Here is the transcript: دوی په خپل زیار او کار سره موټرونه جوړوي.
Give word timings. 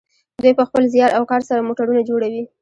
دوی 0.41 0.53
په 0.59 0.63
خپل 0.69 0.83
زیار 0.93 1.11
او 1.17 1.23
کار 1.31 1.41
سره 1.49 1.65
موټرونه 1.67 2.01
جوړوي. 2.09 2.43